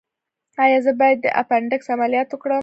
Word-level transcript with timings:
ایا 0.63 0.79
زه 0.85 0.91
باید 0.99 1.17
د 1.21 1.27
اپنډکس 1.41 1.87
عملیات 1.95 2.29
وکړم؟ 2.31 2.59